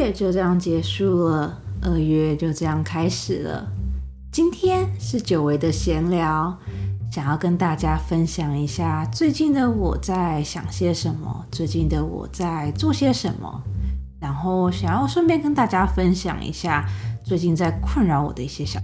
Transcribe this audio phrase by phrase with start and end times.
[0.00, 3.70] 月就这样结束了，二月就这样开始了。
[4.32, 6.58] 今天是久违的闲聊，
[7.12, 13.62] 想要跟大家分享一下最近的我在想些什么，最近的我在做些什么，
[14.18, 16.88] 然后想要顺便跟大家分享一下
[17.22, 18.80] 最近在困扰我的一些小。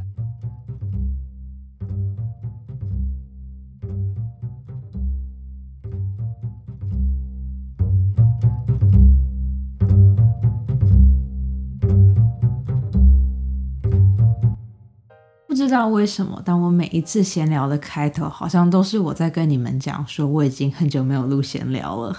[15.77, 22.17] 不知道为什么，当我每一次闲聊的开头，好像都是我在跟你们讲说我已经很久没有录闲聊了。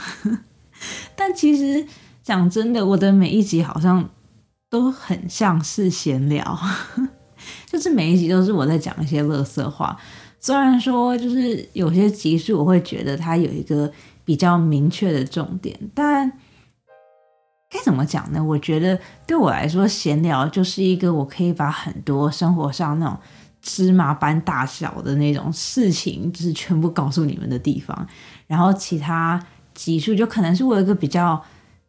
[1.17, 1.83] 但其实
[2.21, 4.07] 讲真的，我的每一集好像
[4.69, 6.55] 都很像是闲聊，
[7.65, 9.97] 就是每一集都是我在讲一些乐色话。
[10.39, 13.91] 虽然说就是有些集数我会觉得它有一个
[14.23, 16.31] 比较明确的重点，但
[17.71, 18.43] 该怎么讲呢？
[18.43, 23.17] 我觉得对我来说，闲聊就是一个我可以把很多生活上那种
[23.67, 28.07] 芝麻般大小的那种事情，就是全部告诉你们的地方。
[28.47, 29.37] 然后其他
[29.73, 31.43] 集数就可能是我有一个比较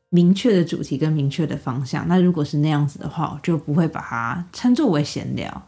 [0.09, 2.07] 明确的主题跟明确的方向。
[2.09, 5.63] 那如果是那样子的话，我就不会把它称作为闲聊。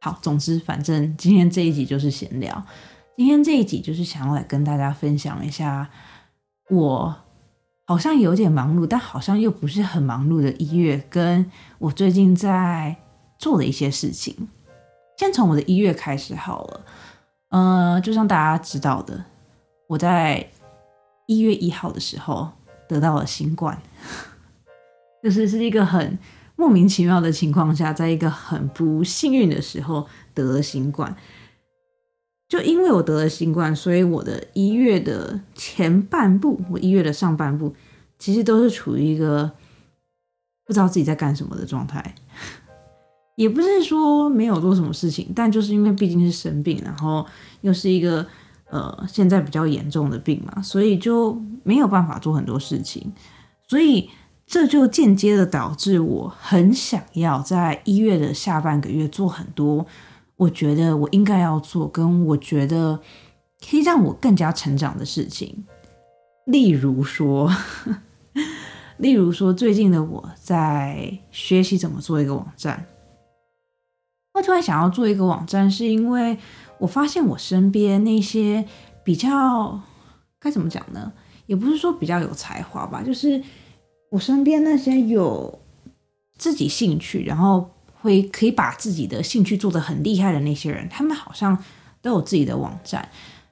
[0.00, 2.66] 好，总之反正今天这一集就是闲聊。
[3.16, 5.88] 今天这一集就是想要来跟大家分享一下
[6.70, 7.14] 我。
[7.88, 12.96] 好像有点忙碌，但好像又不是很忙碌的一月，跟我最近在
[13.38, 14.48] 做的一些事情。
[15.16, 16.80] 先从我的一月开始好了，
[17.48, 19.24] 呃，就像大家知道的，
[19.88, 20.48] 我在
[21.26, 22.50] 一月一号的时候
[22.88, 23.80] 得到了新冠，
[25.22, 26.18] 就是是一个很
[26.54, 31.16] 莫名其妙的情况下，在一个很不幸运的时候得了新冠。
[32.48, 37.74] 就因为我得了新冠，所以我的一月的前半部，我一月的上半部，
[38.20, 39.50] 其实都是处于一个
[40.64, 42.14] 不知道自己在干什么的状态。
[43.36, 47.24] 也不是说没有做什么事情，但就是因为毕竟是生病，然后
[47.60, 48.26] 又是一个
[48.68, 53.12] 呃现在比较严重的病嘛，所以就没有办法做很多事情。
[53.68, 54.10] 所以
[54.46, 59.86] 这就间接的导致我很想要在一月的下半个月做很多。
[60.36, 63.00] 我觉得我应该要做，跟我觉得
[63.68, 65.64] 可以让我更加成长的事情，
[66.44, 67.50] 例如说，
[68.98, 72.86] 例如说，最近的我在学习怎么做一个网站。
[74.36, 76.36] 我突然想要做一个网站，是因为
[76.78, 78.64] 我发现我身边那些
[79.02, 79.80] 比较
[80.38, 81.12] 该怎么讲呢？
[81.46, 83.42] 也不是说比较有才华吧，就是
[84.10, 85.58] 我身边那些有
[86.36, 87.70] 自己兴趣，然后。
[87.98, 91.58] 会可以把自己的兴趣做得很厉害的那些人，他们好像
[92.00, 93.08] 都有自己的网站。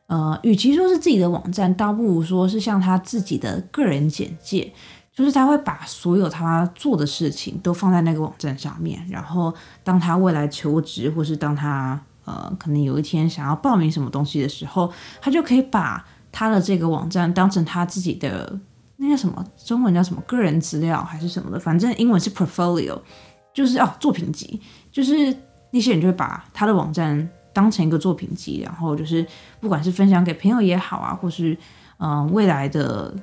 [0.06, 4.73] 呃，与其说是自己的网站，倒不如说是像他自己的个人简介，
[5.15, 9.07] 就是他会把所有他做的事情都放在那个网站上面。
[9.09, 18.59] 然后，当他未来求职，或是当他呃可能有一天想要报名什么东西的时候，他就可以把他的这个网站当成他自己的
[18.97, 22.99] 那个什么中文叫什么个人资料还是什么的，反正英文是 portfolio。
[23.53, 24.61] 就是哦，作品集，
[24.91, 25.15] 就是
[25.71, 29.25] 那些人就会把他的网站当成一个作品集，然后就是
[29.61, 31.57] 不管是分享给朋友也好啊，或是
[31.99, 33.15] 嗯未来的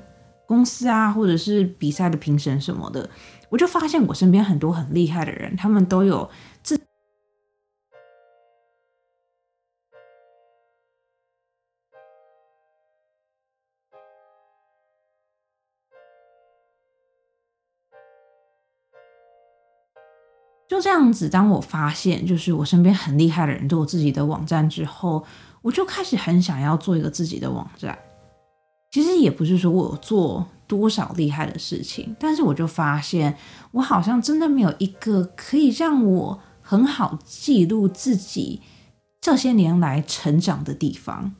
[0.46, 3.08] 公司啊，或者是比赛的评审什么的，
[3.48, 6.28] 我就发现我身边很多很厉害的人，他们都有
[6.62, 6.78] 自。
[20.68, 25.22] 就这样子，当我发现就是我身边很厉害的人都有自己的网站之后，
[25.60, 27.98] 我就开始很想要做一个自己的网站。
[28.92, 33.36] 其实也不是说我有做多少厉害的事情，但是我就发现
[33.72, 38.60] 我好像真的没有一个可以让我很好记录自己
[39.20, 41.34] 这些年来成长的地方。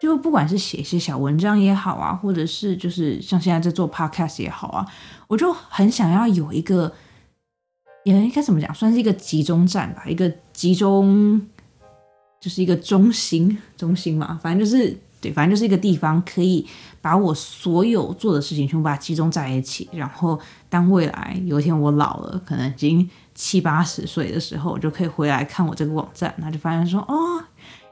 [0.00, 4.86] 就不管是写一些小文章也好啊，或者是就是像现在在做 podcast 也好啊，
[5.26, 6.92] 我就很想要有一个。
[8.04, 11.44] 也应该怎么讲，算是一个集中站吧，一个集中，
[12.40, 16.66] 就是一个中心，中心嘛，反正就是对，反正就是一个地方，可以
[17.00, 19.88] 把我所有做的事情全部把它集中在一起。
[19.92, 27.42] 然后，当未来有一天我老了，可能已经七八十岁的时候，我就可以回来看我这个网站，那就发现说，哦，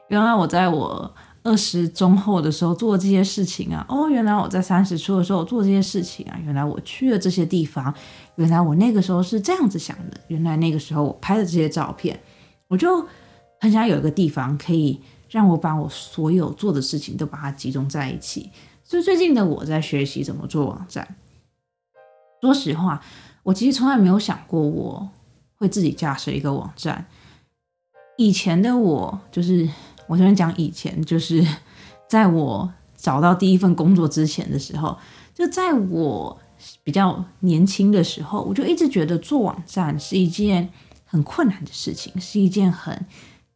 [0.09, 1.15] 原来我在我。
[1.47, 7.93] 二十中后的时候做这些事情啊，哦，原来我在三十初的时候做这些事情啊，原来我去了这些地方，
[8.37, 12.19] 原来我那个时候是这样子想的，原来那个时候我拍的这些照片，
[12.67, 13.07] 我就
[13.61, 14.99] 很想有一个地方可以
[15.35, 18.53] 让我把我所有做的事情都把它集中在一起。
[18.85, 21.17] 所以最近的我在学习怎么做网站。
[22.41, 23.03] 说实话，
[23.43, 25.11] 我其实从来没有想过我
[25.57, 27.05] 会自己架设一个网站。
[28.17, 29.69] 以前的我，就是
[30.07, 31.45] 我这边讲以前，就是
[32.09, 34.97] 在我找到第一份工作之前的时候，
[35.35, 36.39] 就在我
[36.85, 40.71] 比较年轻的时候，我就一直觉得做网站是一件
[41.05, 43.05] 很困难的事情，是一件很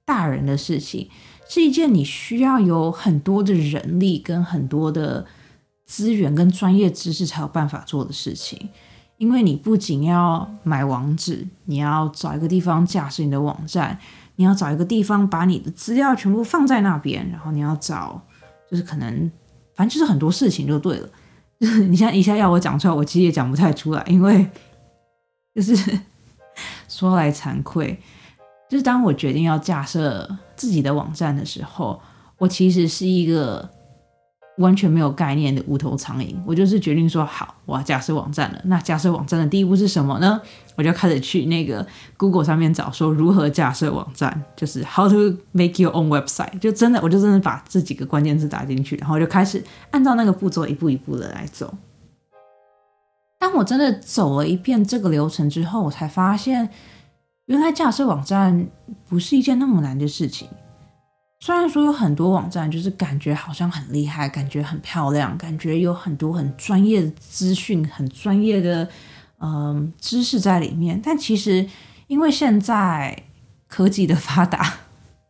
[0.04, 1.08] 大人的事情，
[1.48, 5.26] 是一件你需要有很多的人力跟很多的
[5.86, 8.68] 资源跟专业知识才有办法做的事情。
[9.16, 13.98] 因为你不仅要买网址，你要找一个地方架设你的网站。
[14.40, 18.22] 你要找一个地方把你的资料全部放在那边，然后你要找，
[18.70, 19.28] 就是可能，
[19.74, 21.08] 反正就是很多事情就对了。
[21.58, 24.48] 就是你现在一下要我讲出来，我其实也讲不太出来，因为
[25.56, 25.98] 就是
[26.88, 28.00] 说来惭愧，
[28.68, 32.00] 就是当我决定要架设自己的网站的时候，
[32.38, 33.68] 我其实是一个。
[34.58, 38.60] 完全没有概念的无头苍蝇，我就是决定说好，我要架设网站了。
[38.64, 40.40] 那架设网站的第一步是什么呢？
[40.74, 41.86] 我就开始去那个
[42.16, 46.58] Google 上面找，说如何架设网站，就是 How to make your own website。
[46.58, 49.62] 就真的，我就真的把这几个关键字打进去，然后就开始
[49.92, 51.72] 按照那个步骤一步一步的来走。
[53.38, 56.68] 当我真的走了一遍这个流程之后，我才发现，
[57.48, 58.68] 原来架设网站
[59.08, 60.46] 不是一件那么难的事情。
[61.40, 68.86] 虽然说有很多网站，就是感觉好像很厉害，感觉很漂亮，感觉有很多很专业的资讯、很专业的
[69.40, 71.66] 嗯知识在里面，但其实
[72.06, 73.24] 因为现在
[73.66, 74.74] 科技的发达，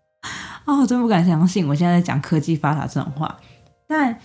[0.67, 3.39] 哦，我真不敢相信我现在在讲科技发达这种话。
[3.87, 4.19] 但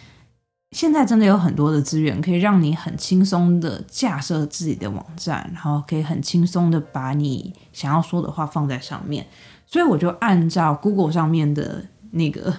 [0.73, 9.25] 现在真的有很多的资源，可以让你很轻松的架设自己的网站，然后可以很轻松的把你想要说的话放在上面。
[9.65, 12.53] 所以我就按照 Google 上面的那个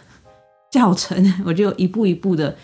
[0.71, 2.57] 教程，我就一步一步的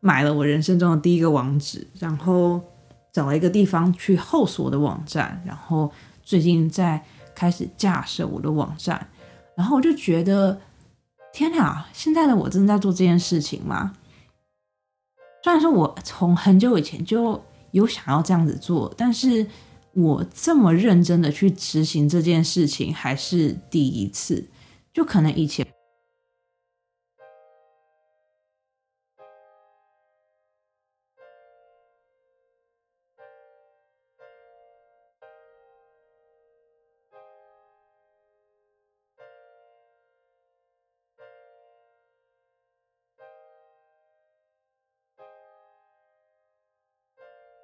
[0.00, 2.60] 买了我人生中的第一个网址，然后
[3.12, 5.90] 找了一个地方去后锁的网站，然后
[6.22, 7.02] 最近在
[7.34, 9.08] 开始架设我的网站，
[9.56, 10.58] 然后我就觉得
[11.32, 13.94] 天哪，现在的我正在做这件事情吗？
[15.48, 19.46] 虽然说我从很久以前就有想要这样子做，但是。
[19.94, 24.46] 我这么认真的去执行这件事情还是第一次，
[24.94, 25.66] 就可能以前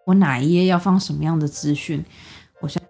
[0.06, 2.04] 我哪一页要放什么样的资讯？
[2.60, 2.82] 我想，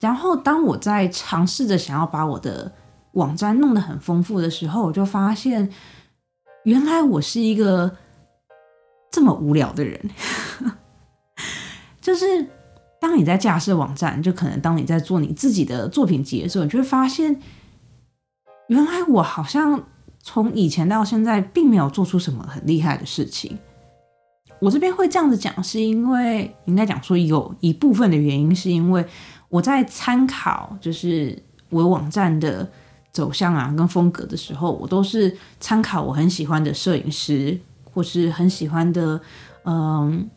[0.00, 2.72] 然后当我在尝试着想要把我的
[3.12, 5.70] 网站弄得很丰富的时候，我就发现，
[6.64, 7.98] 原来我是一个
[9.10, 10.10] 这么无聊的人。
[12.00, 12.48] 就是
[12.98, 17.42] 当你在架设网站，就可能当你在做你自己的作品集的时候，你就会发现。
[18.68, 19.82] 原来我好像
[20.22, 23.58] 从以前到现在，并没有做出什么很厉害的事情。
[24.58, 29.06] 我这边会这样子讲，是因为应该讲说有一部分的原因，是因为
[29.48, 32.68] 我在参考就是我网站的
[33.12, 37.60] 走向啊跟风格的时候，我都是参考我很喜欢的摄影师
[37.92, 39.20] 或是很喜欢的
[39.64, 40.28] 嗯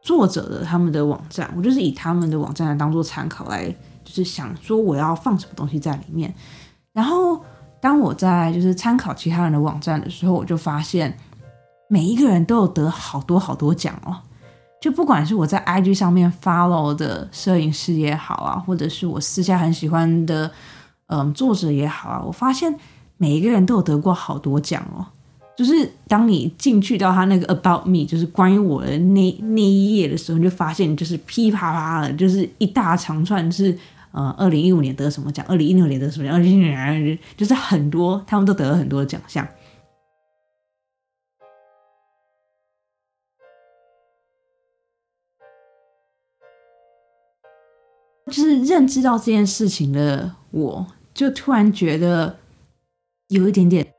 [0.00, 3.68] 作者的他们的网站，我就是以他们的网站来当做参考来，
[4.04, 6.32] 就是想说我要放什么东西在里面，
[7.00, 7.40] 然后。
[7.82, 11.16] 当我在就是参考其他人的网站的时候，我就发现
[11.88, 14.14] 每一个人都有得好多好多奖哦。
[14.82, 20.50] 就不管是我在 IG 上面 follow 的摄影师也好啊，或者是我私下很喜欢的
[21.06, 22.78] 嗯作者也好啊，我发现
[23.16, 25.06] 每一个人都有得过好多奖哦。
[25.56, 33.78] 就是当你进去到他那个 About Me，就是关于我的那那一页的时候，你就发现就是噼啪啪的，就是一大长串是。
[34.12, 35.44] 呃，二零一五年得什么奖？
[35.46, 36.34] 二零一六年得什么奖？
[36.34, 39.46] 二零一六年就是很多，他们都得了很多奖项。
[48.26, 52.38] 就是认知到这件事情的，我就突然觉得
[53.28, 53.92] 有一点点。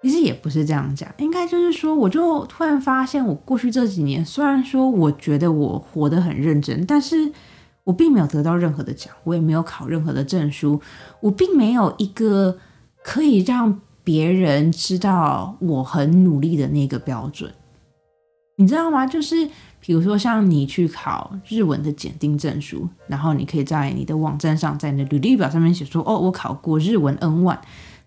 [0.00, 7.32] 其实也不是这样讲，应该就是说，我就突然发现，我过去这几年，虽然说我觉得我活得很认真，但是
[7.82, 10.80] 我并没有得到任何的奖，我也没有考任何的证书，
[11.20, 12.56] 我并没有一个
[13.02, 17.52] 可以让别人知道我很努力的那个标准。
[18.56, 19.04] 你知道吗？
[19.04, 19.48] 就是
[19.80, 27.58] 比如说像你去考日文的检定证书，然后你可以在你的网站上，在你的履历表上面写说：“哦，我考过日文 N one。”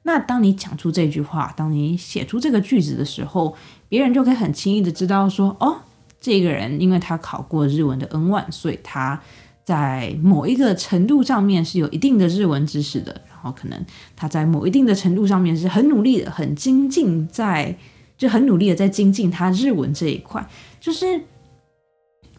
[0.03, 3.55] 那当你讲出这句话，当你写出这个句子的时候，
[3.89, 5.77] 别人就可以很轻易的知道说：“哦，
[6.19, 9.21] 这个人因为他考过日文的 N one，所以他
[9.63, 13.21] 在某一个程度上面是有一定的日文知识的。
[13.29, 17.77] 然后可能他在某一定的程度上面是很努力的，很精进在。”
[18.21, 20.47] 就很努力的在精进他日文这一块，
[20.79, 21.19] 就是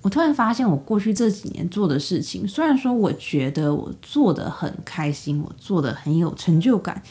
[0.01, 7.03] 我突然发现，我过去这几年做的事情，虽然说我觉得我做的很开心，我做的很有成就感，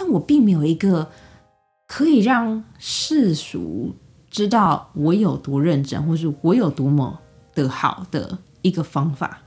[0.00, 1.10] 但我并没有一个
[1.86, 3.94] 可以让世俗
[4.30, 7.20] 知道我有多认真，或是我有多么
[7.54, 9.42] 的好的一个方法。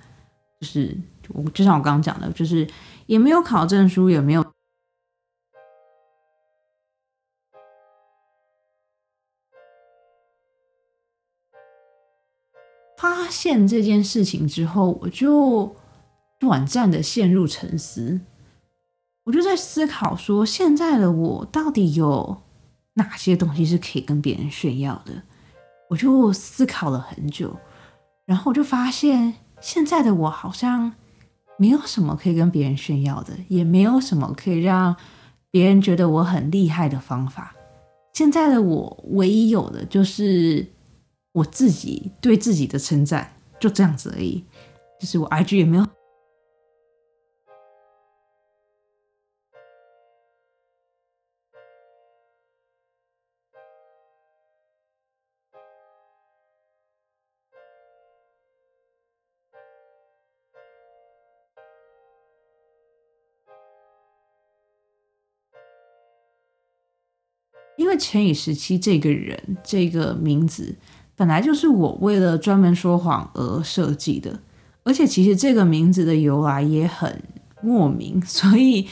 [0.62, 0.96] 就是
[1.30, 2.68] 我就像我刚刚讲的，就是
[3.08, 4.46] 也没有考证书，也没有。
[13.00, 15.76] 发现这件事情之后，我就
[16.40, 18.22] 短暂的陷入沉思。
[19.24, 22.42] 我就在思考说，现在的我到底有
[22.96, 25.24] 哪些东西是可以跟别人炫耀的？
[25.90, 27.56] 我就思考了很久，
[28.26, 30.94] 然后我就发现，现在的我好像
[31.58, 34.96] 没有什么可以跟别人炫耀的，也没有什么可以让
[35.52, 37.56] 别人觉得我很厉害的方法。
[38.14, 40.70] 现在的我唯一有的就是。
[41.34, 43.28] 我自己对自己的称赞
[43.60, 44.46] 就这样子而已，
[45.02, 45.88] 就是我 IG 也没有，
[68.04, 70.76] 陈以时期这个人这个名字。
[71.16, 74.40] 本来就是我为了专门说谎而设计的，
[74.84, 77.24] 而且其实这个名字的由来也很
[77.62, 78.88] 莫名，所以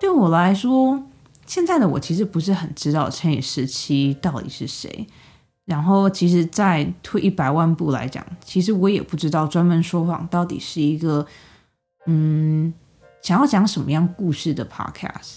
[0.00, 1.02] 对我来说，
[1.46, 5.06] 现在的我其实不是很知道乘以十七到底是谁。
[5.66, 11.24] 然后，其实再退一百万步来讲，其实我也不知道专门说谎到底是一个
[12.06, 12.72] 嗯
[13.22, 15.36] 想要讲什么样故事的 podcast。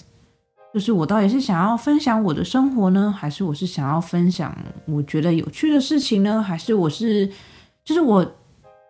[0.73, 6.41] 就是我到底是想要分享我的生活呢，还是我是想要分享我觉得有趣的事情呢？
[6.41, 7.29] 还是我是，
[7.85, 8.25] 就是我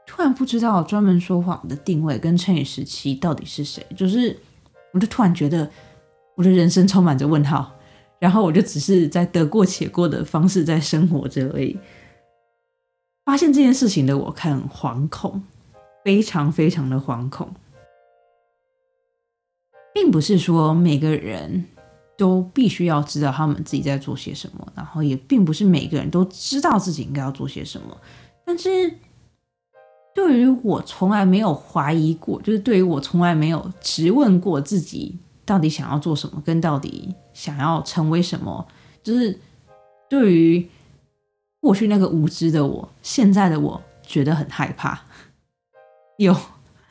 [0.07, 3.85] 突然不知道专门说谎的定位跟乘以十七到底是谁？
[3.97, 4.39] 就是
[4.93, 5.69] 我就突然觉得
[6.35, 7.73] 我的人生充满着问号，
[8.17, 11.77] 然后我就只是在得过且过的方式在生活着而已。
[13.25, 15.43] 发现这件事情的我，很惶恐，
[16.05, 17.53] 非常非常的惶恐，
[19.93, 21.65] 并不是说每个人。
[22.23, 27.97] 都必须要知道他们自己在做些什么，然后也并不是每个人都知道自己应该要做些什么。
[28.45, 28.97] 但是，
[30.15, 38.65] 对于我从来没有怀疑过，就是对于我从来没有质问过自己到底想要做什么，跟到底想要成为什么，
[39.03, 39.37] 就是
[40.09, 40.65] 对于
[41.59, 45.01] 过去那个无知的我，现在的我觉得很害怕。
[46.15, 46.33] 有。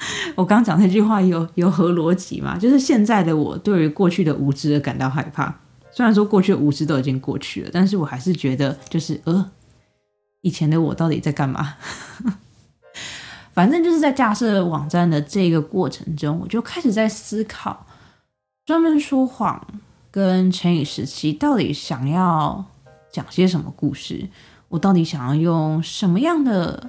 [0.35, 2.59] 我刚讲那句话有有何逻辑吗？
[2.59, 5.54] 就是现在的我对于过去的无知而感到害怕。
[5.90, 9.50] 虽然说过去的无知都已经过去了，但是我还是觉得，就是呃，
[10.40, 11.75] 以前的我到底在干嘛？
[13.52, 17.87] 反正就是在架设网站的这个过程中，我就开始在思考，
[18.64, 19.66] 专门说谎
[20.11, 22.64] 跟成语时期到底想要
[23.12, 24.26] 讲些什么故事？
[24.68, 26.88] 我到底想要用什么样的？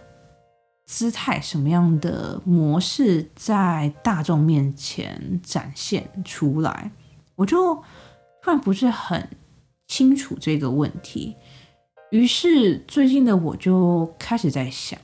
[0.85, 6.91] 姿态什么样的模式在大众面前展现出来，
[7.35, 7.75] 我就
[8.41, 9.29] 突然不是很
[9.87, 11.35] 清楚这个问题。
[12.11, 14.99] 于是最近的我就开始在想，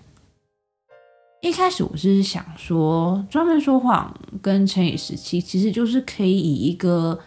[1.42, 7.18] 一开始我是想说，专门说谎跟成语时期，其实就是可以以一个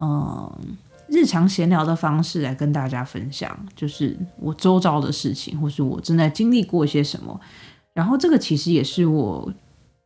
[0.00, 0.76] 嗯
[1.08, 7.40] 日常闲聊的方式来跟大家分享，就是我周遭的事情，或是我正在经历过一些什么。
[7.94, 9.52] 然后这个其实也是我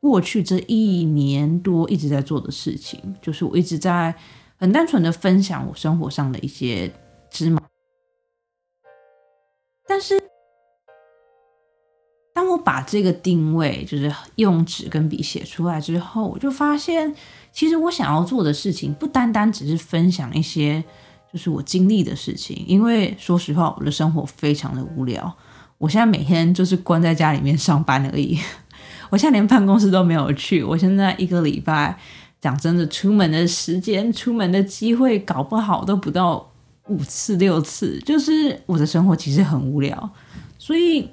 [0.01, 4.15] 过去这一年多一直在做的事情，就是我一直在
[4.57, 6.93] 很单纯的分享我生活上的一些
[7.31, 7.61] 芝麻。
[9.87, 10.19] 但是
[12.35, 17.15] 当我把这个定位就是用纸跟笔写出来之后，我就发现，
[17.53, 20.83] 其实我想要做的事情不单单只是分享一些
[21.33, 25.35] 就是我经历的事情，因为说实话，我的生活非常的无聊。
[25.79, 28.39] 我现在每天就是关在家里面上班而已，
[29.11, 30.63] 我现在连办公室都没有去。
[30.63, 31.99] 我现在一个礼拜，
[32.41, 36.53] 讲真的，出门的时间、出门的机会，搞不好都不到
[36.89, 37.99] 五次六次。
[38.01, 40.11] 就是我的生活其实很无聊，
[40.59, 41.11] 所以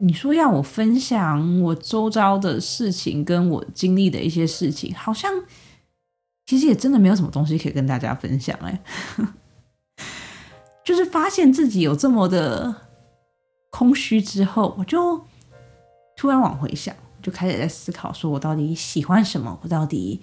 [0.00, 5.30] 你说要我分享我周遭的事情，跟我经历的一些事情，好像
[6.46, 8.80] 其实也真的没有什么东西可以跟大家分享哎。
[10.82, 12.74] 就是发现自己有这么的
[13.70, 15.24] 空虚之后，我就
[16.16, 19.58] 突然往回想，就开始在思考，说我到底喜欢什么？
[19.62, 20.20] 我到底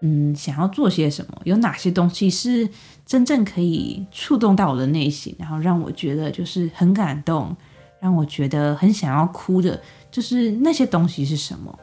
[0.00, 1.40] 嗯想要做些什么？
[1.44, 2.68] 有哪些东西是
[3.04, 7.56] 真正可以触动到我的内心，然后让我觉得就是很感动，
[8.00, 11.78] 让我觉得很想要哭的，就是那些东西是什么？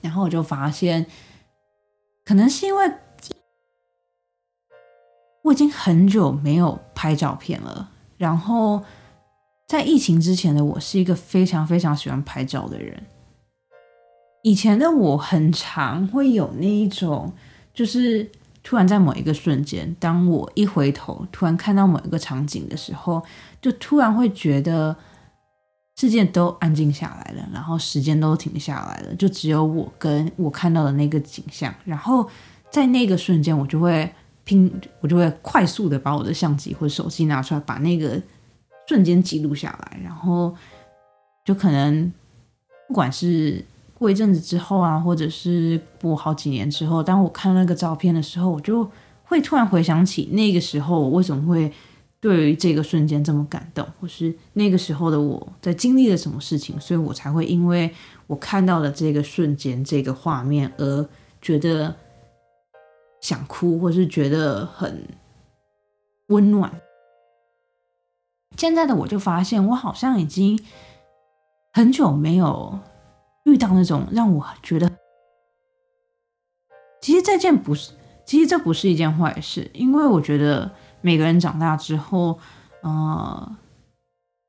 [0.00, 1.06] 然后我就发现，
[2.24, 2.92] 可能是因为。
[5.42, 7.90] 我已经很久没有拍照片了。
[8.18, 8.84] 然后，
[9.70, 13.00] 在疫情之前的我是一个非常非常喜欢拍照的人。
[14.42, 17.32] 以前的我很常会有那一种，
[17.72, 18.28] 就是
[18.64, 23.22] 突然在某一个瞬间，当我一回头，突然看到某一个场景的时候，
[23.62, 24.96] 就突然会觉得
[26.00, 31.72] 世界都安静下来了，然后时间都停下来了，就只有我跟我看到的那个景象。
[31.84, 32.28] 然后
[32.72, 34.12] 在那个瞬间，我就会。
[34.42, 34.68] 拼，
[35.00, 38.20] 我就会快速的把我的相机或手机拿出来，把那个
[38.90, 40.52] 瞬间记录下来，然后
[41.44, 42.12] 就可能
[42.88, 48.90] 不管是过一阵子之后啊，或者是过好几年之后，当我看那个照片的时候，我就
[49.22, 51.72] 会突然回想起那个时候我为什么会
[52.18, 57.88] 对于这个瞬间这么感动，或是那个时候的我在经历了什么事情，所以我才会因为
[58.26, 61.08] 我看到了这个瞬间、这个画面而
[61.40, 61.94] 觉得。
[63.22, 65.06] 想哭，或是觉得很
[66.28, 66.72] 温暖。
[68.56, 70.60] 现在的我就发现，我好像已经
[71.72, 72.78] 很久没有
[73.44, 74.90] 遇到那种让我觉得，
[77.00, 77.92] 其实这件不是，
[78.26, 82.38] 其实这不是一件坏事，因为我觉得每个人长大之后，
[82.82, 83.56] 呃，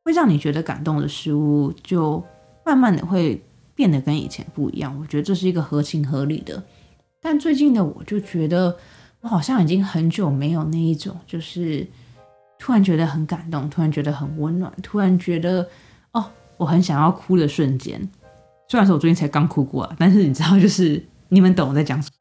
[0.04, 2.22] 会让你觉得感动的事物，就
[2.66, 3.42] 慢慢的会
[3.76, 4.98] 变得跟以前不一样。
[5.00, 6.62] 我觉得这是一个合情合理的。
[7.22, 8.76] 但最近的我就觉得，
[9.22, 11.88] 我好像已经很久没有那一种，就是
[12.62, 15.68] 突然觉得很感动，突然觉得很温暖，突然觉得
[16.12, 16.24] 哦，
[16.58, 18.00] 我很想要哭的瞬间。
[18.70, 22.14] 虽然说我最近才刚哭过啊，但是你知道，就是你们懂我在讲什么。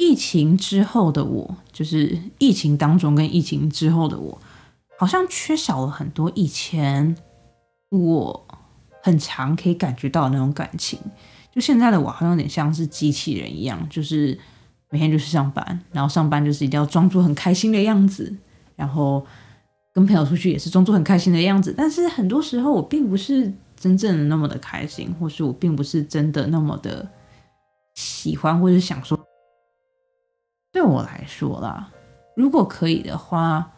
[0.00, 4.42] 疫情之后的我，就是疫情当中跟疫情之后的我，
[4.98, 7.16] 好像缺少了很多以前
[7.90, 8.48] 我
[9.04, 10.98] 很常可以感觉到的那种感情。
[11.52, 14.36] 就现在的我好像有点像是机器人一样，就是
[14.90, 18.34] 每天就是上班，然后上班就是一定要装作很开心的样子，
[18.76, 19.24] 然后
[19.92, 21.72] 跟朋友出去也是装作很开心的样子。
[21.76, 27.08] 但是很多时候我并不是真正的那么的开心，或是我并不是真的那么的
[27.94, 29.18] 喜欢或者想说。
[30.72, 31.90] 对我来说啦，
[32.36, 33.72] 如果可以的话，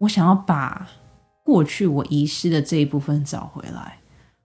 [0.00, 0.88] 我想要把
[1.44, 3.98] 过去我遗失的这一部分找回来。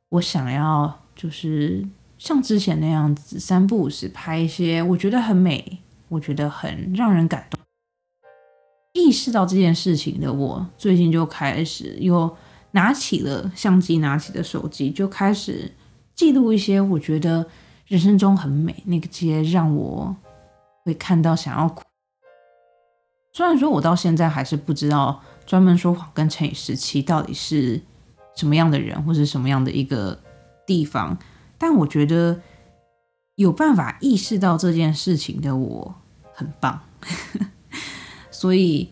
[0.10, 1.86] 我想要就是。
[2.16, 5.83] 像之前那样子三不五时拍一些，我觉得很美，
[6.14, 7.60] 我觉得很让人感动。
[8.94, 12.38] 意识到这件事情的我，最近就开始又
[12.72, 15.72] 拿起了相机，拿起了手机，就开始
[16.14, 17.48] 记录一些我觉得
[17.88, 20.16] 人生中很美那个些让我
[20.86, 21.76] 会看到想要。
[23.34, 27.82] 虽然说我到现在还是不知道专门说谎跟乘以十七到底是
[28.36, 30.20] 什么样的人，或是什么样的一个
[30.68, 31.18] 地方。
[31.58, 32.40] 但我觉得
[33.36, 35.96] 有办法意识到这件事情的我
[36.34, 36.80] 很棒，
[38.32, 38.90] 所以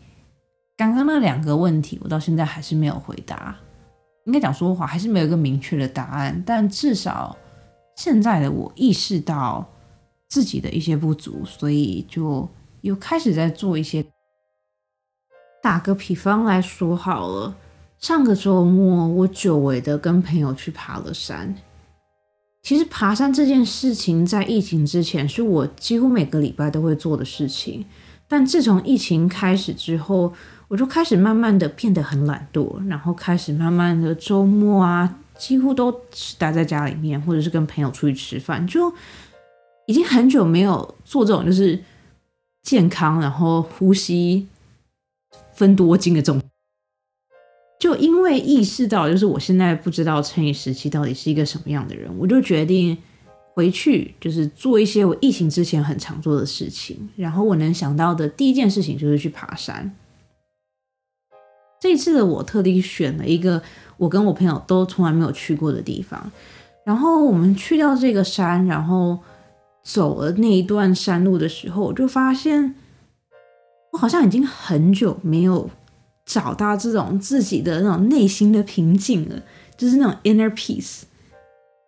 [0.77, 3.55] 刚刚那两个问题我到现在还是没有回答，
[4.25, 6.41] 应该讲说话还是没有一个明确的答案。
[6.45, 7.35] 但至少
[7.95, 9.67] 现在的我意识到
[10.29, 12.49] 自己的一些不足，所以就
[12.81, 14.05] 又开始在做一些。
[15.63, 17.55] 打个比方来说好了，
[17.99, 21.55] 上个周末我久违的跟朋友去爬了山。
[22.71, 27.83] 其实爬山这件事情，在疫情之前是我几乎每个礼拜都会做的事情。
[28.29, 30.31] 但自从疫情开始之后，
[30.69, 35.91] 我就开始慢慢的变得很懒惰，然后开始慢慢的周末啊，几乎都
[36.37, 38.93] 待在家里面，或者是跟朋友出去吃饭，就
[39.87, 41.77] 已经很久没有做这种就是
[42.63, 44.47] 健康，然后呼吸
[45.53, 46.40] 分多金的这种。
[47.81, 52.95] 就因为意识到，就是我现在不知道乘以十七到底是一个什么样的人，我就决定
[53.55, 57.09] 回去，就是做一些我疫情之前很常做的事情。
[57.15, 59.91] 然后我能想到的第一件事情就是去爬山。
[61.79, 63.59] 这一次的我特地选了一个
[63.97, 66.31] 我跟我朋友都从来没有去过的地方，
[66.85, 69.17] 然后我们去到这个山，然后
[69.81, 72.75] 走了那一段山路的时候，我就发现
[73.93, 75.67] 我好像已经很久没有。
[76.31, 79.35] 找到这种自己的那种内心的平静了，
[79.75, 81.01] 就是那种 inner peace。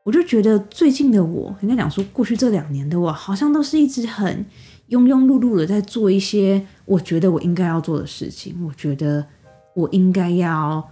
[0.04, 4.46] 我就觉得最近的我，应该讲说过去这两年的我，好像都是一直很
[4.90, 9.26] 庸庸碌碌的在做一些我觉得我应该要做的事情，我觉得
[9.74, 10.86] 我应该要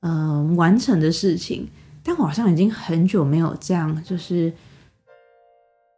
[0.00, 1.68] 嗯完成的事情，
[2.02, 4.52] 但我好像已经很久没有这样，就是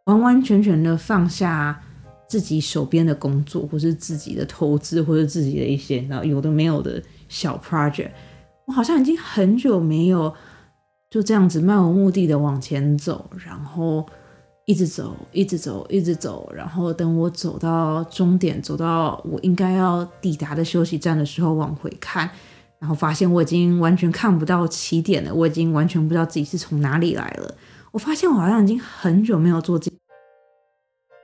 [0.05, 1.81] 完完全全的放下
[2.29, 8.11] 自己手边的工作，或是自己的投资，或者自己的一些然后有的没有的小 project，
[8.67, 10.33] 我好像已经很久没有。
[11.11, 14.05] 就这样子漫无目的的往前走，然后
[14.65, 22.29] 一直走，一直走，一直走，然后等我走到终点，走到我应该要抵达的休息站的时候，往回看，
[22.77, 27.55] 然后发现我已经完全看不到起点了，我已经完全不知道自己是从哪里来了。
[27.89, 29.91] 我发现我好像已经很久没有做这，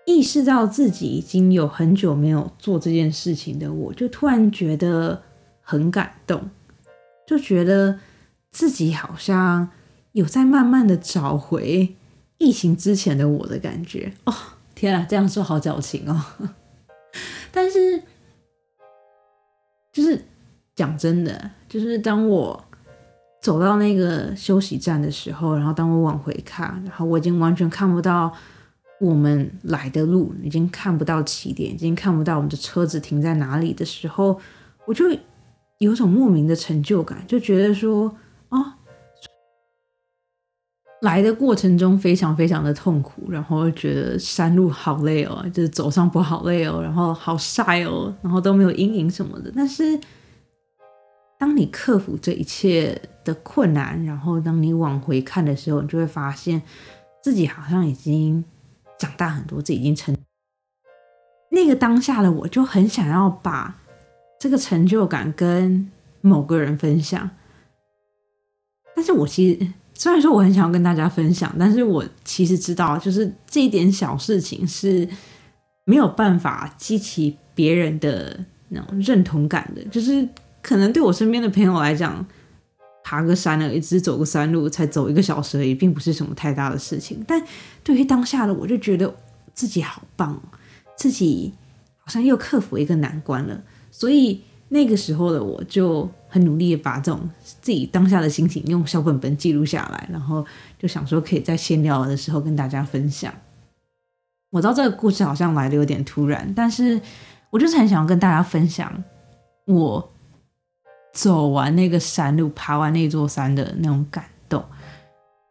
[0.06, 5.22] 意识到自己已经有很久没有做这件事情的，我就突然觉得
[5.62, 6.50] 很感动，
[7.28, 8.00] 就觉得。
[8.52, 9.68] 自己好像
[10.14, 11.94] 有在慢慢的找回
[12.38, 14.34] 疫情之前的我的感觉哦，
[14.74, 16.24] 天啊，这样说好矫情哦。
[17.52, 18.02] 但是，
[19.92, 20.24] 就是
[20.74, 22.64] 讲真的，就是当我
[23.42, 28.34] 走到那个休息站的时候，然后当我往回看，然后我已经完全看不到
[29.00, 34.40] 我们来的路，已经看不到起点，已经看不到我们的车子停在哪里的时候，
[34.86, 35.06] 我就
[35.80, 38.16] 有种莫名的成就感，就觉得说。
[38.50, 38.78] 啊，
[41.02, 49.52] 来的过程中非常非常的痛苦，然后觉得山路好累哦，就是走上坡好累哦，然后好晒哦，然后都没有阴影什么的。
[49.54, 50.00] 但是，
[51.40, 56.62] 当你克服这一切的困难，然后当你往回看的时候，你就会发现
[57.24, 58.46] 自己好像已经
[58.98, 60.16] 长大很多，自己已经成。
[61.52, 63.76] 那个当下的我就很想要把
[64.40, 65.90] 这个成就感跟
[66.22, 67.30] 某个人分享。
[68.96, 75.08] 但是我其实虽然说我很想要跟大家分享，但是我其实知道，就是这一点小事情是
[75.86, 78.38] 没有办法激起别人的
[78.70, 79.84] 那种认同感的。
[79.86, 80.28] 就是
[80.62, 82.26] 可能对我身边的朋友来讲，
[83.06, 87.24] 爬个山而已，只是走个山路，才走一个小时而已，并不是什么太大的事情。
[87.28, 87.40] 但
[87.84, 89.14] 对于当下的我，就觉得
[89.54, 90.42] 自己好棒，
[90.98, 91.54] 自己
[92.00, 93.62] 好像又克服一个难关了。
[93.92, 96.10] 所以那个时候的我就。
[96.28, 100.46] 很努力的把这种自己当下的心情用小本本记录下来，然后
[100.78, 103.34] 就想说可以在闲聊的时候跟大家分享。
[104.50, 107.00] 我知道这个故事好像来的有点突然，但是
[107.52, 109.02] 我就是很想要跟大家分享
[109.66, 110.14] 我
[111.16, 114.64] 走完那个山路、爬完那座山的那种感动。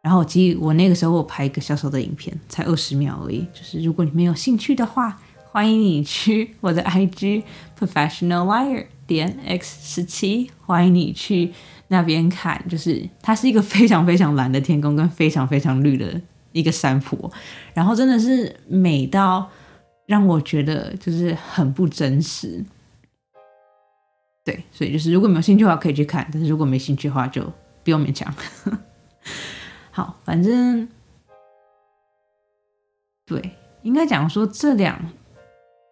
[0.00, 3.40] 然后其实我那个时候我拍一个小小的影片，才二十秒而已。
[3.52, 5.18] 就是如果你们有兴趣的话，
[5.50, 7.42] 欢迎你去我的 IG
[7.76, 8.84] Professional Liar。
[9.06, 11.52] 点 x 十七，欢迎你去
[11.88, 16.18] 那边看，就是它是一个非常非常蓝的天空跟非常非常绿的
[16.52, 17.30] 一个山坡，
[17.74, 19.46] 然后真的是美到
[20.06, 22.64] 让我觉得就是很不真实。
[24.44, 27.42] 对，所以就是如果没有兴趣的话可以去看，但是如果没兴趣的话就
[27.82, 28.32] 不用勉强。
[29.90, 30.88] 好，反正
[33.26, 33.50] 对，
[33.82, 35.00] 应该讲说这两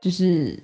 [0.00, 0.62] 就是。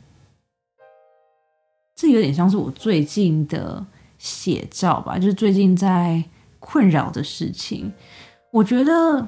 [2.00, 3.84] 这有点像是我最近的
[4.18, 6.22] 写照吧，就是最近在
[6.60, 7.92] 困扰的事情。
[8.52, 9.26] 我觉得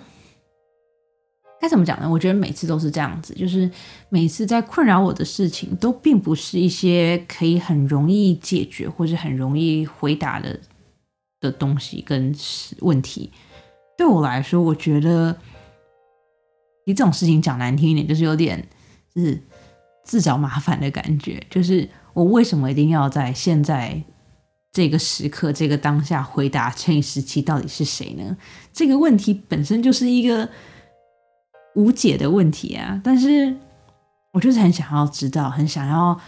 [1.60, 2.10] 该怎么讲呢？
[2.10, 3.70] 我觉得每次都是这样子，就是
[4.08, 10.58] 每次在困扰我的事情，都并不是一些可以很容易解决或者很容易回答的
[11.40, 12.34] 的东西跟
[12.80, 13.30] 问题。
[13.98, 15.36] 对我来说，我觉得
[16.86, 18.66] 你这种事情讲难听一点，就是有点
[19.14, 19.38] 就是
[20.04, 21.88] 自找麻烦的感觉，就是。
[22.12, 24.02] 我为什么一定要在现在
[24.72, 28.36] 这个时刻、这个当下回答乘以十七到底是谁呢？
[28.72, 30.48] 这个问题本身就是一个
[31.74, 33.00] 无解的问题啊！
[33.04, 33.56] 但是
[34.32, 36.18] 我就是很想要知道，很想要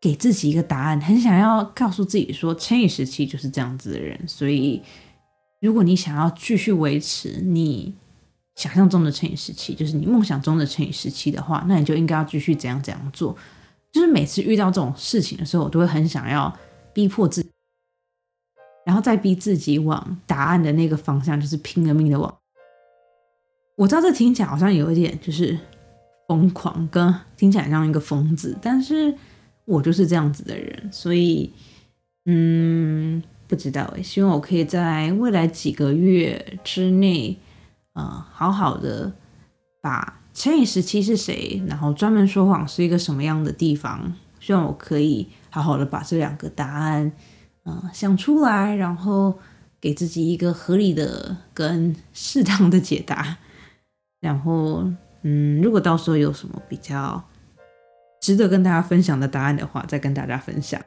[0.00, 4.18] 给自己一个答案，很想要告诉自己说，乘以十七就是这样子的人。
[4.26, 4.82] 所以，
[5.60, 7.94] 如果你想要继续维持你
[8.54, 13.36] 想象中的乘以十七，就是你梦想中的乘以十七的话，那你就应该要继续怎样怎样做。
[13.92, 16.54] 就是每次遇到这种事情的时候，我都会很想要
[16.92, 17.42] 逼迫自，
[18.84, 22.38] 然后再逼自己往答案的那个方向，就是拼了命的往。
[23.76, 25.56] 我知道这听起来好像有一点就是
[26.26, 29.14] 疯狂，跟听起来像一个疯子，但是
[29.64, 31.52] 我就是这样子的人，所以
[32.24, 37.38] 嗯，不知道诶，希望我可以在未来几个月之内，
[37.92, 39.12] 呃，好好的
[39.80, 40.20] 把。
[40.38, 41.62] 乘以时期是谁？
[41.66, 44.12] 然后专门说谎是一个什么样的地方？
[44.38, 47.10] 希望我可以好好的把这两个答案，
[47.64, 49.38] 嗯想出来，然后
[49.80, 53.38] 给自己一个合理的跟适当的解答。
[54.20, 54.84] 然后，
[55.22, 57.22] 嗯，如果到时候有什么比较
[58.20, 60.80] 值得跟大家分享的答案的话，再跟大家分享。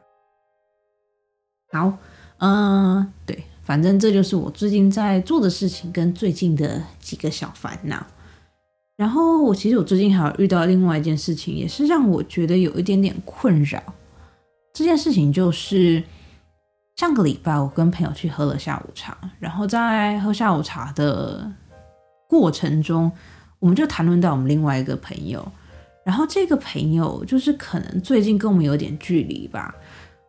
[1.71, 1.97] 好，
[2.39, 8.05] 嗯，对，反正这就是我最近在做的事情跟最近的几个小烦恼。
[8.97, 13.81] 然后我其实我最近还有遇到另外一件事情，也是让我觉得有一点点困扰。
[14.73, 16.03] 这件事情就是
[16.97, 21.49] 上个礼拜我跟朋友去喝了下午茶，然后在喝下午茶的
[22.29, 23.11] 过程中，
[23.57, 25.45] 我们就谈论到我们另外一个朋友，
[26.05, 29.75] 然后这个朋友就是可能最近跟我们有点距离吧。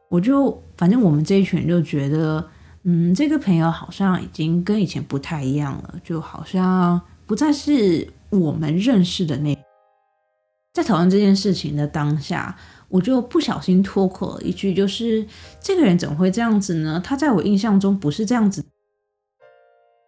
[0.09, 2.49] 我就反正我们这一群人就觉得，
[2.85, 8.09] 嗯，这个朋友好像已经跟以前不太一样了，就好像不再是。
[8.31, 9.59] 我们认识的那，
[10.73, 12.57] 在讨论这件事情的当下，
[12.89, 15.27] 我就不小心脱口了一句，就是
[15.61, 17.03] 这个人怎么会这样子呢？
[17.05, 18.65] 他在我印象中不是这样子。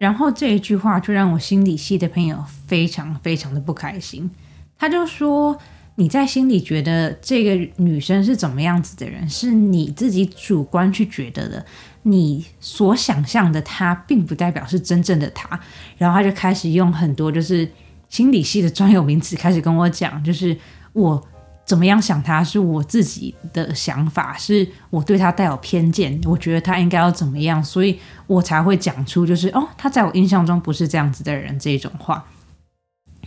[0.02, 4.28] 然后这一句话就让我心理系的朋友非常非常的不开心。
[4.76, 5.56] 他就说
[5.94, 11.64] ：“你在心里觉得这个女生是怎么样子的人，是你自己主观去觉得的。
[12.02, 15.60] 你所想象的她，并不代表是真正的她。”
[15.96, 17.68] 然后他就开始用很多就是。
[18.08, 20.54] 心理系的专有名词开始跟我讲，就是
[20.92, 21.26] 我
[21.64, 32.24] 怎么样想他是我自己的想法，是我对他带有偏见，我觉得他应该要怎么样，所以我才会讲出就是哦，他在我印象中不是这样子的人这种话。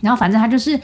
[0.00, 0.78] 然后反正他就是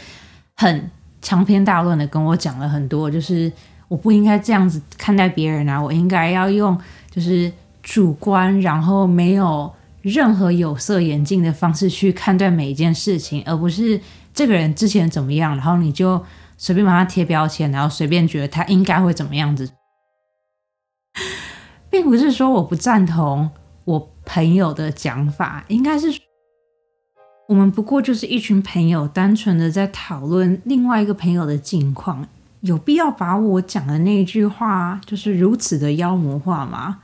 [0.57, 3.53] 很长篇大论的跟我讲了很多，就是
[3.89, 6.79] 我不应该这样子看待别人啊，我应该要用
[7.11, 9.73] 就是主观，然后没有。
[10.03, 14.01] 任何有色眼镜的方式去看待每一件事情，而不是
[14.35, 16.21] 这个人之前怎么样，然后你就
[16.63, 19.69] 随便帮他贴标签，然后随便觉得他应该会怎么样子，
[21.91, 23.51] 并不是说我不赞同
[23.85, 26.07] 我朋友的讲法，应该是
[27.49, 32.29] 我们不过就是一群朋友，单纯的在讨论另外一个朋友的近况，
[32.61, 37.01] 有必要把我讲的那一句话就是如此的妖魔化吗？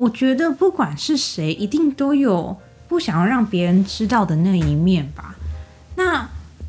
[0.00, 2.56] 我觉得不管是谁，一定都有
[2.88, 5.36] 不想要让别人知道的那一面吧。
[5.96, 6.26] 那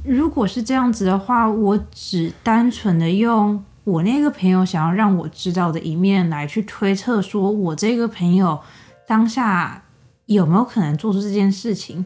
[0.08, 8.62] 如果是这样子的话，我只单纯的用我那个朋友想要让我知道的一面来去推测，说我这个朋友
[9.06, 9.84] 当下
[10.26, 12.06] 有没有可能做出这件事情，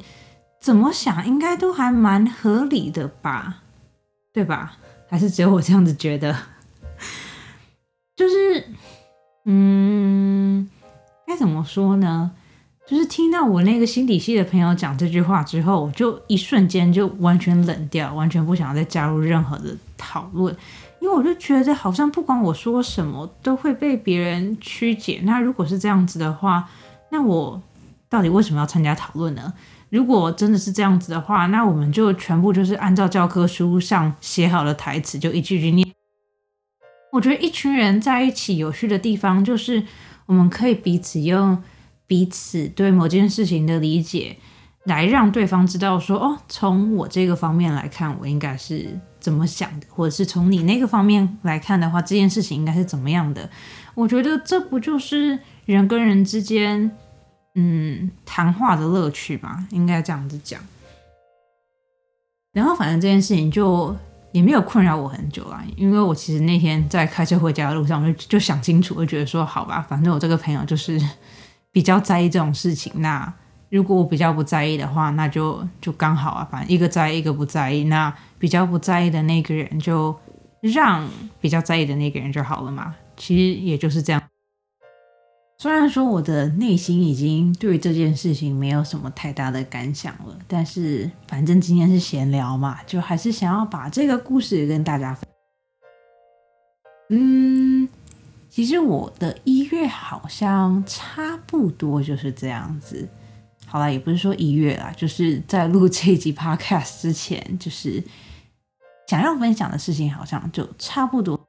[0.60, 3.62] 怎么想应该都还蛮合理的吧？
[4.34, 4.78] 对吧？
[5.08, 6.36] 还是只有我这样子觉得？
[8.16, 8.66] 就是，
[9.46, 10.70] 嗯。
[11.28, 12.32] 该怎么说呢？
[12.92, 20.54] 就是听到我那个心理系的朋友讲这句话之后，我就一瞬间就完全冷掉，完全不想再加入任何的讨论，
[21.00, 25.22] 因为我就觉得好像不管我说什么都会被别人曲解。
[25.24, 26.68] 那如果是这样子的话，
[27.12, 27.62] 那我
[28.10, 29.54] 到底为什么要参加讨论呢？
[29.90, 35.90] 如果真的是这样子的话，那我们就全部就是按照教科书上写好的台词，就一句句念。
[37.14, 39.82] 我觉得一群人在一起有趣的地方就是。
[40.28, 41.62] 我们可以彼此用
[42.12, 44.36] 彼此对某件事情的理解，
[44.84, 53.50] 来让对方知道说，哦，从我这个方面来看，我应该是怎么想的，或者是从你那个方面来看的话，这件事情应该是怎么样的？
[53.96, 56.92] 我觉得这不就是人跟人之间，
[57.56, 59.66] 嗯，谈话的乐趣吧？
[59.70, 60.60] 应该这样子讲。
[62.52, 63.96] 然后，反正这件事情就。
[64.34, 70.98] 也没有困扰我很久啦，因为我其实那天在开车回家的路上，我就就想清楚，就觉得说，好吧，反正我这个朋友就是
[71.72, 72.92] 比较在意这种事情。
[72.98, 73.34] 那
[73.70, 77.86] 如果我比较不在意的话，那就就刚好啊，反正一个在意，一个不在意。
[77.86, 80.14] 那比较不在意的那个人，就
[80.62, 81.08] 让
[81.40, 82.96] 比较在意的那个人就好了嘛。
[83.16, 84.22] 其实也就是这样。
[85.58, 95.30] 虽然说我的内心已经对这件事情没有什么太大的感想了，但是反正今天是闲聊嘛，就还是想要把这个故事跟大家分。
[97.10, 97.88] 嗯，
[98.52, 103.08] 其实我的一月好像差不多就是这样子。
[103.66, 108.04] 好了，也不是说一月啦，就是在录这一集 podcast 之前，就是
[109.08, 111.40] 想要分享的事情好像就差不多。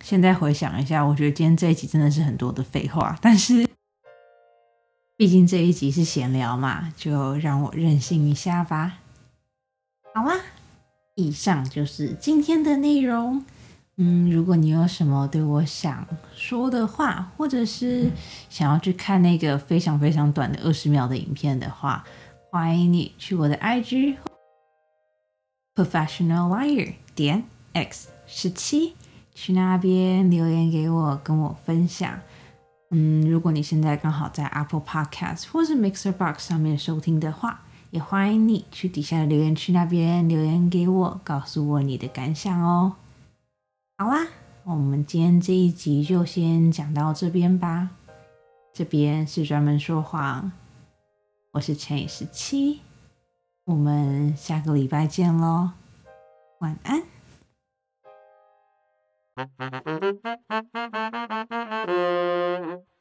[0.00, 3.68] 现在回想一下，我觉得今天这一集真的是很多的废话，但是
[5.16, 9.00] 毕竟这一集是闲聊嘛，就让我任性一下吧。
[10.14, 10.40] 好啦，
[11.16, 13.44] 以上就是今天的内容。
[13.96, 18.10] 嗯，如果你有什么对我想说的话，或者是
[18.50, 22.04] 想要去看那个非常非常短的二十秒的影片的话，
[22.50, 24.16] 欢迎你去我的 IG
[25.74, 28.94] professional liar 点 x 十七。
[29.36, 32.20] 去那边留言给我，跟我分享。
[32.92, 42.92] 嗯，如果你现在刚好在 Apple Podcast 或是 Mixer Box 上面收听的话，也欢迎你去底下的留言区那边留言给我，告诉我你的感想哦。
[43.96, 44.26] 好啦，
[44.64, 47.90] 我们今天这一集就先讲到这边吧。
[48.72, 50.50] 这边是专门说谎，
[51.52, 52.80] 我是陈以十七，
[53.66, 55.70] 我们下个礼拜见喽，
[56.58, 57.04] 晚安。